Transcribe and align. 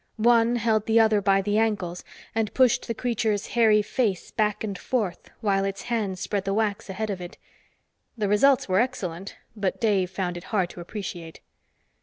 One 0.17 0.55
held 0.55 0.87
the 0.87 0.99
other 0.99 1.21
by 1.21 1.43
the 1.43 1.59
ankles 1.59 2.03
and 2.33 2.51
pushed 2.55 2.87
the 2.87 2.95
creature's 2.95 3.45
hairy 3.49 3.83
face 3.83 4.31
back 4.31 4.63
and 4.63 4.75
forth, 4.75 5.29
while 5.41 5.63
its 5.63 5.83
hands 5.83 6.19
spread 6.19 6.43
the 6.43 6.55
wax 6.55 6.89
ahead 6.89 7.11
of 7.11 7.21
it. 7.21 7.37
The 8.17 8.27
results 8.27 8.67
were 8.67 8.79
excellent, 8.79 9.35
but 9.55 9.79
Dave 9.79 10.09
found 10.09 10.37
it 10.37 10.45
hard 10.45 10.71
to 10.71 10.81
appreciate. 10.81 11.39